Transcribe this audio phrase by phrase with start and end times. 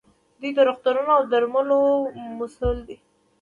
[0.39, 1.79] دوی د روغتونونو او درملو
[2.39, 2.97] مسوول دي.